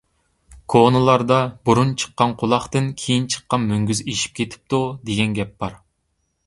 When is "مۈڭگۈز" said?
3.73-4.05